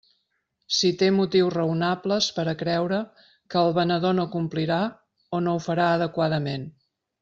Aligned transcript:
Si 0.77 0.89
té 1.01 1.09
motius 1.17 1.51
raonables 1.55 2.31
per 2.39 2.47
a 2.53 2.57
creure 2.63 3.03
que 3.27 3.61
el 3.63 3.79
venedor 3.79 4.19
no 4.23 4.29
complirà 4.39 4.83
o 5.41 5.47
no 5.49 5.59
ho 5.61 5.65
farà 5.71 5.95
adequadament. 6.01 6.69